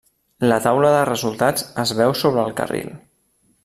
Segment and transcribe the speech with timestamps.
[0.51, 2.95] La taula de resultats es veu sobre el carril.